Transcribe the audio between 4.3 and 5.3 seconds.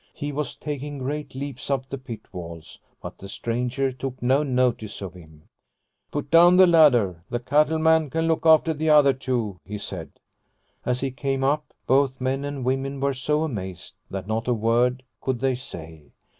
notice of